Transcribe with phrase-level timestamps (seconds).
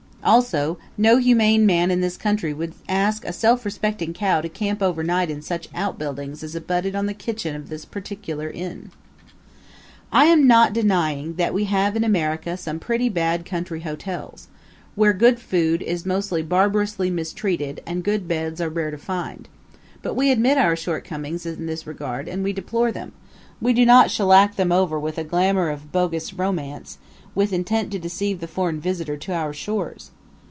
[0.23, 4.79] Also, no humane man in this country would ask a self respecting cow to camp
[4.79, 8.91] overnight in such outbuildings as abutted on the kitchen of this particular inn.
[10.11, 14.47] I am not denying that we have in America some pretty bad country hotels,
[14.93, 19.49] where good food is most barbarously mistreated and good beds are rare to find,
[20.03, 23.13] but we admit our shortcomings in this regard and we deplore them
[23.59, 26.97] we do not shellac them over with a glamour of bogus romance,
[27.35, 30.09] with intent to deceive the foreign visitor to our shores.